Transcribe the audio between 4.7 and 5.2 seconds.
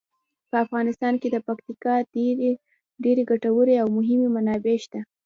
شته.